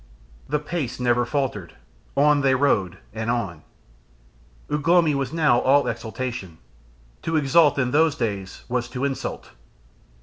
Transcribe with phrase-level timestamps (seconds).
[0.49, 1.75] The pace never faltered,
[2.17, 3.61] on they rode and on.
[4.67, 6.57] Ugh lomi was now all exultation.
[7.21, 9.51] To exult in those days was to insult.